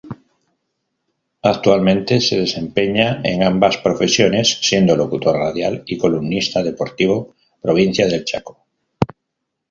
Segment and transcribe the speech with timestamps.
[1.43, 7.35] Actualmente, se desempeña en ambas profesiones, siendo locutor radial y columnista deportivo.
[7.61, 8.65] Provincia del Chaco.